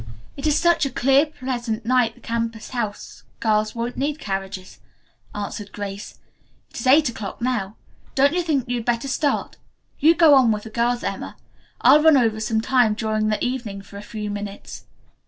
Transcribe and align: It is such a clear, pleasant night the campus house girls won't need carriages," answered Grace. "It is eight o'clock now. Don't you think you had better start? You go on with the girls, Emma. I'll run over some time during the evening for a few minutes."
It 0.35 0.47
is 0.47 0.57
such 0.57 0.83
a 0.83 0.89
clear, 0.89 1.27
pleasant 1.27 1.85
night 1.85 2.15
the 2.15 2.21
campus 2.21 2.69
house 2.71 3.21
girls 3.39 3.75
won't 3.75 3.97
need 3.97 4.17
carriages," 4.17 4.79
answered 5.35 5.71
Grace. 5.71 6.17
"It 6.71 6.79
is 6.79 6.87
eight 6.87 7.07
o'clock 7.07 7.39
now. 7.39 7.75
Don't 8.15 8.33
you 8.33 8.41
think 8.41 8.67
you 8.67 8.77
had 8.77 8.85
better 8.85 9.07
start? 9.07 9.57
You 9.99 10.15
go 10.15 10.33
on 10.33 10.51
with 10.51 10.63
the 10.63 10.71
girls, 10.71 11.03
Emma. 11.03 11.37
I'll 11.81 12.01
run 12.01 12.17
over 12.17 12.39
some 12.39 12.61
time 12.61 12.95
during 12.95 13.27
the 13.27 13.45
evening 13.45 13.83
for 13.83 13.97
a 13.97 14.01
few 14.01 14.31
minutes." 14.31 14.85